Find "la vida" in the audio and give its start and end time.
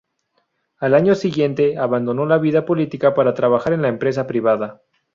2.25-2.65